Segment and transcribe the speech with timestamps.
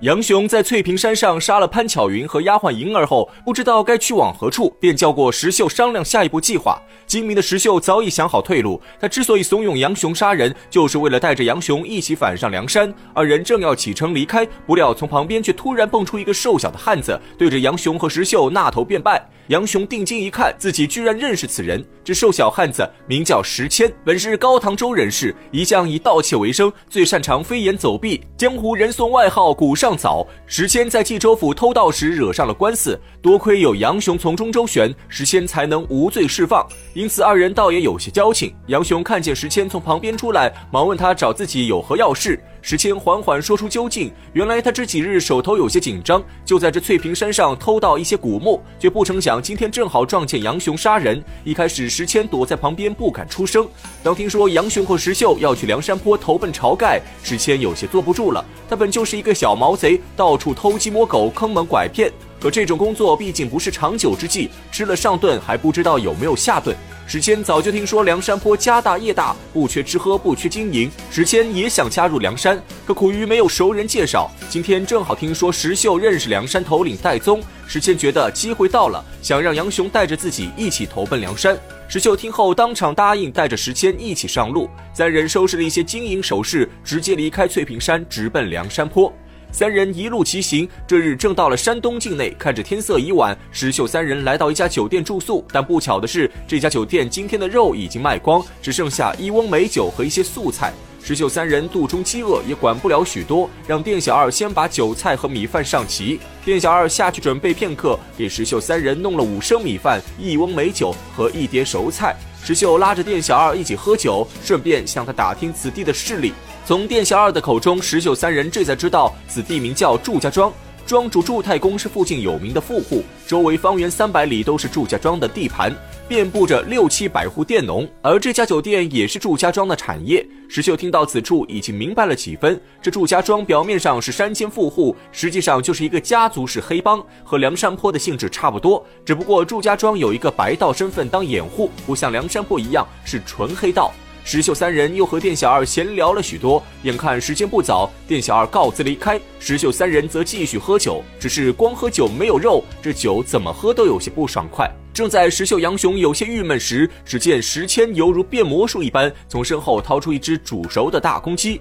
[0.00, 6.80] 杨雄在翠屏山上杀了潘巧云和丫鬟莹儿后，不知道该去往何处，便叫过石秀商量下一步计划。
[7.06, 12.90] 精明的石秀早已想好退路，他之所以怂恿杨雄杀人，就是为了带着杨雄一起反上梁山。
[13.12, 19.22] 二人正要启程离开，不料从旁边却突然蹦出一个瘦小的汉子，对着杨雄和石秀纳头便拜。
[19.48, 21.84] 杨雄定睛一看，自己居然认识此人。
[22.02, 30.26] 这瘦小汉子名叫石谦，本是高唐州人士，一向以盗窃为生，最擅长飞檐走壁，江湖人送外号“古上早”。
[30.46, 36.66] 时迁在冀州府偷盗时惹上了官司，多亏有杨雄从中周旋，时迁才能无罪释放。
[36.94, 38.54] 因此二人倒也有些交情。
[38.66, 42.38] 杨雄看见时迁从旁边出来，忙问他找自己有何要事。
[42.62, 51.22] 石谦缓缓说出究竟，原来他这几日手头有些紧张，就在这翠屏山上偷盗一些古墓，却不成想今天正好撞见杨雄杀人。
[51.42, 53.66] 一开始石谦躲在旁边不敢出声，
[54.02, 58.44] 当听说杨雄和石秀要去梁山坡投奔晁盖，石谦有些坐不住了。
[58.68, 66.74] 他本就是一个小毛贼，到处偷鸡摸狗、坑蒙拐骗，可这种工作毕竟不是长久之计，吃了上顿还不知道有没有下顿。
[67.06, 70.90] 史谦早就听说梁山坡家大业大，不缺吃喝，不缺经营。
[71.10, 74.30] 史谦也想加入梁山，可苦于没有熟人介绍。
[74.48, 81.58] 今天正好听说石秀认识梁山头领戴宗，史谦觉得机会到了，想让杨雄带着自己一起投奔梁山。
[81.88, 84.70] 石秀听后当场答应，带着石谦一起上路。
[84.94, 89.12] 三人收拾了一些金银首饰，直接离开翠屏山，直奔梁山坡。
[89.52, 92.34] 三人一路骑行，这日正到了山东境内。
[92.38, 95.44] 看着天色已晚，石秀三人来到一家酒店住宿。
[95.52, 100.72] 但不巧的是，这家酒店今天的肉已经卖光，只剩下一瓮美酒和一些素菜。
[101.02, 106.20] 石秀三人肚中饥饿，也管不了许多，让店小二先把酒菜和米饭上齐。
[106.44, 112.14] 店小二下去准备片刻，给石秀三人弄了五升米饭、一瓮美酒和一碟熟菜。
[112.42, 116.32] 石秀拉着店小二一起喝酒，顺便向他打听此地的势力。
[116.66, 120.52] 从店小二的口中，石秀三人这才知道此地名叫祝家庄，
[120.86, 125.74] 庄主祝太公是附近有名的富户，周围方圆三百里都是祝家庄的地盘，
[126.06, 130.24] 遍布着六七百户佃农，而这家酒店也是祝家庄的产业。
[130.48, 132.60] 石秀听到此处，已经明白了几分。
[132.80, 143.92] 这祝家庄表面上是山间富户，实际上就是一个家族式黑帮，和梁山坡的性质差不多，只不过祝家庄有一个白道身份当掩护，不像梁山坡一样是纯黑道。
[144.32, 151.02] 石秀三人又和店小二闲聊了许多，眼看时间不早，店小二告辞离开，石秀三人则继续喝酒。
[151.18, 154.70] 只是光喝酒没有肉，这酒怎么喝都有些不爽快。
[154.94, 161.60] 正在石秀、杨雄有些郁闷时，只见石谦犹如变魔术一般，从身后掏出一只煮熟的大公鸡。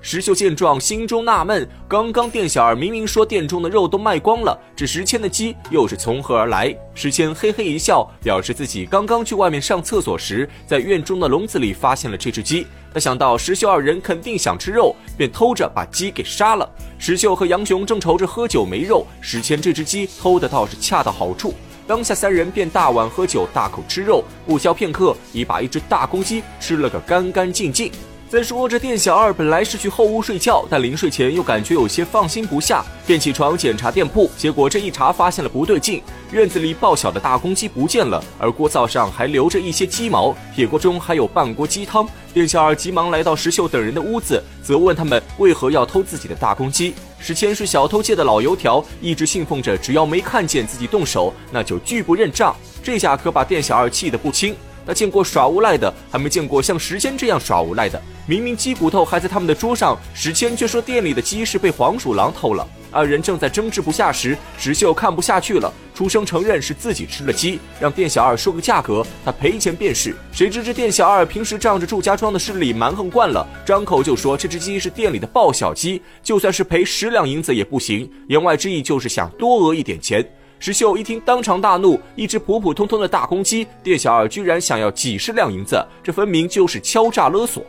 [0.00, 6.74] 石秀见状，心中纳闷：刚刚店小二明明说店中的肉都卖光了，这石谦的鸡又是从何而来？
[6.94, 12.66] 石谦嘿嘿一笑，表示自己刚刚去外面上厕所时，在院中的笼子里发现了这只鸡。
[12.94, 16.68] 他想到石秀二人肯定想吃肉，便偷着把鸡给杀了。
[16.98, 21.52] 石秀和杨雄正愁着喝酒没肉，石谦这只鸡偷的倒是恰到好处。
[21.86, 27.90] 当下三人便大碗喝酒，大口吃肉，不消片刻，已把一只大公鸡吃了个干干净净。
[28.30, 34.30] 再说这店小二本来是去后屋睡觉，但临睡前又感觉有些放心不下，便起床检查店铺。
[34.36, 42.06] 结果这一查发现了不对劲，院子里爆小的大公鸡不见了，而锅灶上还留着一些鸡毛，铁锅中还有半锅鸡汤。
[42.34, 46.92] 店小二急忙来到石秀等人的屋子，责问他们为何要偷自己的大公鸡。
[47.18, 52.54] 石谦是小偷界的老油条，一直信奉着只要没看见自己动手，那就拒不认账。
[52.82, 54.54] 这下可把店小二气得不轻。
[54.88, 58.02] 他见过耍无赖的，还没见过像石谦这样耍无赖的。
[58.26, 62.66] 明明鸡骨头还在他们的桌上，石谦却说店里的鸡是被黄鼠狼偷了。
[62.90, 70.16] 二人正在争执不下时，石秀看不下去了，出声承认是自己吃了鸡，让店小二说个价格，他赔钱便是。
[70.32, 78.10] 谁知这店小二平时仗着祝家庄的势力蛮横惯了，张口就说这只鸡是店里的报小鸡，就算是赔十两银子也不行。
[78.28, 80.26] 言外之意就是想多讹一点钱。
[80.60, 87.62] 石秀一听，当场大怒：一只普普通通的大公鸡，店小二居然想要几十两银子，这分明就是敲诈勒索。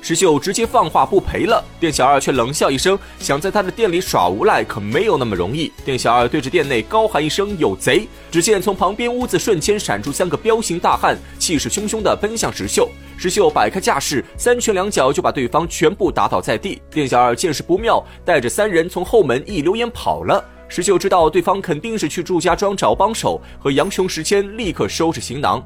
[0.00, 5.72] 石秀直接放话不赔了，店小二却冷笑一声，想在他的店里耍无赖可没有那么容易。
[5.84, 12.88] 店小二对着店内高喊一声：“有贼！”只见从旁边屋子瞬间闪出三个彪形大汉，气势汹汹地奔向石秀。
[13.16, 16.80] 石秀摆开架势，三拳两脚就把对方全部打倒在地。
[16.92, 20.44] 店小二见势不妙，带着三人从后门一溜烟跑了。
[20.68, 25.64] 石秀知道对方肯定是去祝家庄找帮手，和杨雄、石谦立刻收拾行囊。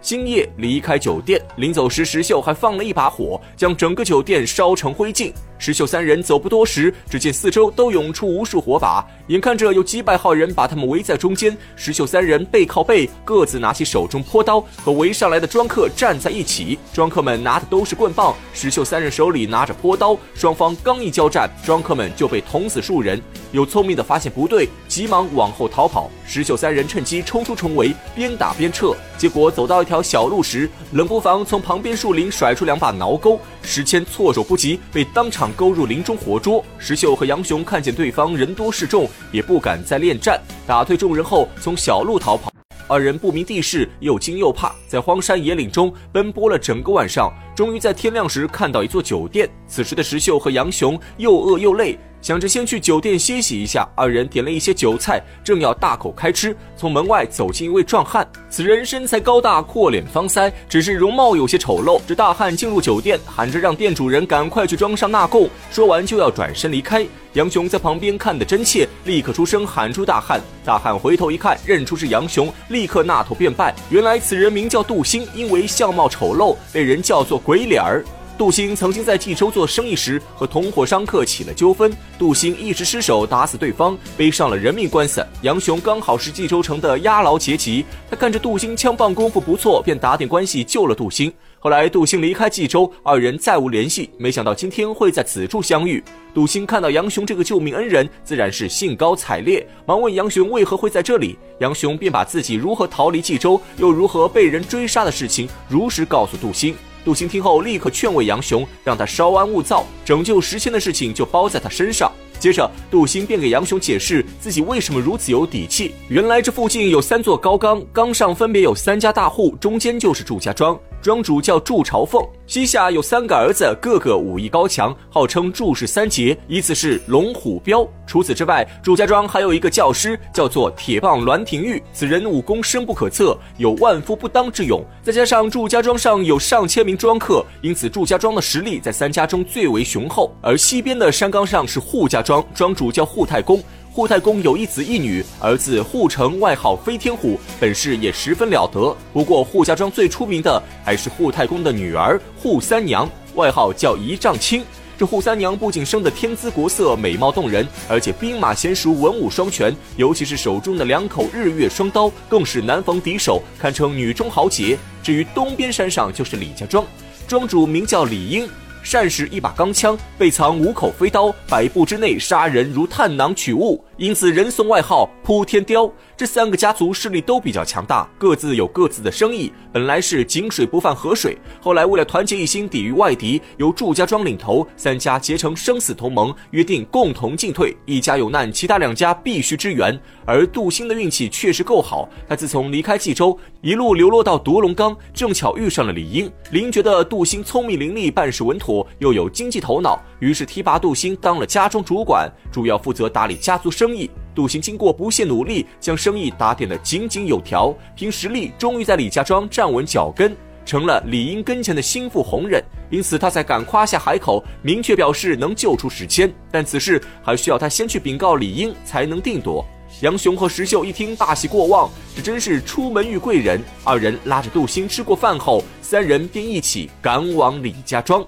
[0.00, 5.32] 星夜离开酒店，临走时，石秀还放了一把火，将整个酒店烧成灰烬。
[5.62, 11.56] 石秀三人走不多时，只见四周都涌出无数火把，眼看着有几百号人把他们围在中间。
[11.76, 16.76] 石秀三人背靠背，各自拿起手中坡刀，和围上来的庄客站在一起。
[16.92, 23.22] 庄客们拿的都是棍棒，石秀三人手里拿着坡刀，双方刚一交战，庄客们就被捅死数人。
[23.52, 26.10] 有聪明的发现不对，急忙往后逃跑。
[26.26, 28.96] 石秀三人趁机冲出重围，边打边撤。
[29.16, 36.64] 结果走到一条小路时，冷不防从旁边树林甩出两把挠钩，石谦措手不及，被当场勾入林中活捉。
[36.78, 42.52] 石秀和杨雄看见对方人多势众，也不敢再恋战，打退众人后从小路逃跑。
[42.88, 49.48] 二人不明地势，又惊又怕，在荒山野岭中奔波了整个晚上，终于在天亮时看到一座酒店。
[49.66, 51.98] 此时的石秀和杨雄又饿又累。
[52.22, 58.24] 想着先去酒店歇息一下，二人点了一些酒菜，正要大口开吃，从门外走进一位壮汉。
[58.48, 62.00] 此人身材高大，阔脸方腮，只是容貌有些丑陋。
[62.06, 67.04] 这大汉进入酒店，喊着让店主人赶快去装上纳贡，说完就要转身离开。
[67.32, 70.40] 杨雄在旁边看得真切，立刻出声喊住大汉。
[70.64, 73.74] 大汉回头一看，认出是杨雄，立刻纳头便拜。
[73.90, 78.04] 原来此人名叫杜兴，因为相貌丑陋，被人叫做鬼脸儿。
[78.38, 85.24] 杜兴曾经在冀州做生意时和同伙商客起了纠纷，杜兴一时失手打死对方，背上了人命官司。
[85.42, 91.32] 杨雄刚好是冀州城的押牢劫级，他看着杜兴枪棒功夫不错，便打点关系救了杜兴。
[91.60, 94.10] 后来杜兴离开冀州，二人再无联系。
[94.18, 96.02] 没想到今天会在此处相遇。
[96.34, 101.38] 杜兴看到杨雄这个救命恩人，自然是兴高采烈，忙问杨雄为何会在这里。
[101.60, 106.74] 杨雄便把自己如何逃离冀州，又如何被人追杀的事情如实告诉杜兴。
[107.04, 112.10] 杜兴听后，立刻劝慰杨雄，让他稍安勿躁，拯救石迁的事情就包在他身上。
[112.38, 115.94] 接着，杜兴便给杨雄解释自己为什么如此有底气。
[116.08, 120.78] 原来这附近有三座高岗，岗上分别有三家大户，中间就是祝家庄。
[121.02, 127.84] 庄主叫祝朝凤，膝下有三个儿子，个个武艺高强，号称祝氏三杰，依次是龙虎彪。
[128.06, 134.80] 除此之外，祝家庄还有一个教师，叫做铁棒栾廷玉，此人武功深不可测，有万夫不当之勇。
[135.02, 140.32] 再加上祝家庄上有上千名庄客，因此祝家庄的实力在三家中最为雄厚。
[140.40, 143.60] 而西边的山岗上是扈家庄，庄主叫扈太公。
[143.94, 148.96] 扈太公有一子一女，儿子扈成外号飞天虎，本事也十分了得。
[149.12, 154.64] 不过扈家庄最出名的还是扈太公的女儿扈三娘，外号叫一丈青。
[154.96, 164.78] 这扈三娘不仅生得天姿国色、美貌动人，而且兵马娴熟、文武双全，尤其是手中的两口日月双刀，更是难逢敌手，堪称女中豪杰。
[165.02, 166.82] 至于东边山上，就是李家庄，
[167.28, 168.48] 庄主名叫李英。
[168.82, 175.88] 善使一把钢枪，背藏五口飞刀，百步之内杀人如探囊取物，因此人送外号扑天雕。
[176.16, 179.52] 这三个家族势力都比较强大，各自有各自的生意。
[179.72, 187.76] 本来是井水不犯河水，后来为了团结一心抵御外敌，由祝家庄领头，三家结成生死同盟，约定共同进退。
[187.86, 189.96] 一家有难，其他两家必须支援。
[190.26, 196.28] 而杜兴的运气确实够好，他自从离开冀州，一路流落到独龙岗，正巧遇上了李英。
[196.50, 204.10] 李英觉得杜兴聪明伶俐，办事稳妥，又有经济头脑，于是提拔杜兴当了家中主管，主要负责打理家族生意。
[204.34, 210.34] 杜兴经过不懈努力，将生意打点得井井有条，凭实力终于在李家庄站稳脚跟，
[210.64, 212.62] 成了李英跟前的心腹红人。
[212.90, 216.32] 因此，他才敢夸下海口，明确表示能救出史谦。
[216.50, 219.64] 但此事还需要他先去禀告李英，才能定夺。
[220.00, 223.60] 杨雄和石秀一听，大喜过望，这真是出门遇贵人。
[223.84, 228.26] 二人拉着杜兴吃过饭后，三人便一起赶往李家庄。